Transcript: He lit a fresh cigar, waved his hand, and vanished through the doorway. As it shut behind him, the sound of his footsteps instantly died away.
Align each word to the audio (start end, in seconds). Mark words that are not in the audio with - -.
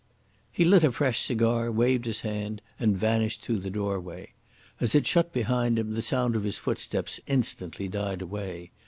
He 0.51 0.65
lit 0.65 0.83
a 0.83 0.91
fresh 0.91 1.23
cigar, 1.23 1.71
waved 1.71 2.05
his 2.07 2.21
hand, 2.21 2.63
and 2.79 2.97
vanished 2.97 3.43
through 3.43 3.59
the 3.59 3.69
doorway. 3.69 4.33
As 4.79 4.95
it 4.95 5.05
shut 5.05 5.31
behind 5.31 5.77
him, 5.77 5.93
the 5.93 6.01
sound 6.01 6.35
of 6.35 6.41
his 6.43 6.57
footsteps 6.57 7.19
instantly 7.27 7.87
died 7.87 8.23
away. 8.23 8.71